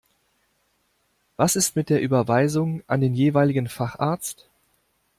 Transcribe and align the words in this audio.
Was 1.37 1.55
ist 1.55 1.75
mit 1.75 1.91
der 1.91 2.01
Überweisung 2.01 2.81
an 2.87 3.01
den 3.01 3.13
jeweiligen 3.13 3.69
Facharzt? 3.69 4.47